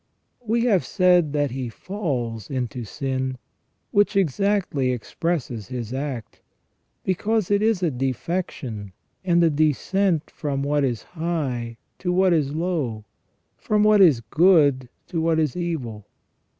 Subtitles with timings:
[0.43, 3.37] We have said that he falls into sin,
[3.91, 6.41] which exactly expresses his act,
[7.03, 8.93] because it is a defection,
[9.23, 13.05] and a descent from what is high to what is low,
[13.57, 16.07] from what is good to what is evil.